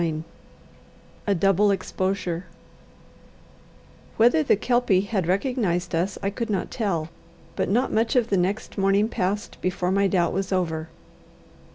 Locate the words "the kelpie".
4.41-5.01